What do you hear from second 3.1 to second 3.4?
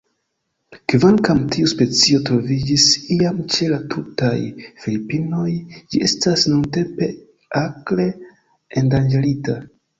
iam